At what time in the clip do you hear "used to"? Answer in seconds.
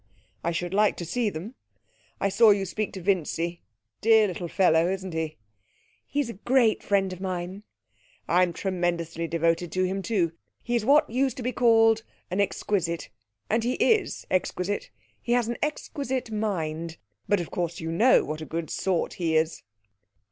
11.07-11.43